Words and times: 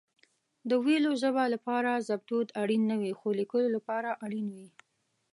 د 0.69 0.71
ويلو 0.85 1.11
ژبه 1.21 1.43
لپاره 1.53 2.03
ژبدود 2.07 2.47
اړين 2.61 2.83
نه 2.91 2.95
وي 3.01 3.11
خو 3.19 3.27
ليکلو 3.39 3.67
لپاره 3.77 4.09
اړين 4.25 4.47
وي 4.55 4.67